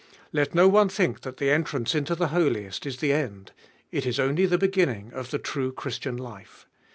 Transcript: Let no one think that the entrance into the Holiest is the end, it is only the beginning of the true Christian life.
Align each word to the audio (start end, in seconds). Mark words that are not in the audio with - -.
Let 0.33 0.55
no 0.55 0.67
one 0.67 0.89
think 0.89 1.21
that 1.21 1.37
the 1.37 1.51
entrance 1.51 1.93
into 1.93 2.15
the 2.15 2.29
Holiest 2.29 2.87
is 2.87 2.97
the 2.97 3.13
end, 3.13 3.51
it 3.91 4.07
is 4.07 4.19
only 4.19 4.47
the 4.47 4.57
beginning 4.57 5.13
of 5.13 5.29
the 5.29 5.37
true 5.37 5.71
Christian 5.71 6.17
life. 6.17 6.65